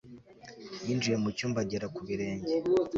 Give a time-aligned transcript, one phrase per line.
[0.85, 2.53] Yinjiye mu cyumba agera ku birenge